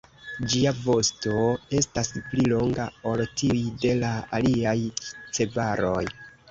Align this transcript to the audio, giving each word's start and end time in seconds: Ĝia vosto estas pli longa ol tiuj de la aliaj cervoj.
Ĝia 0.53 0.71
vosto 0.85 1.43
estas 1.81 2.11
pli 2.31 2.47
longa 2.55 2.89
ol 3.13 3.25
tiuj 3.43 3.63
de 3.85 3.95
la 4.05 4.13
aliaj 4.41 4.77
cervoj. 5.19 6.07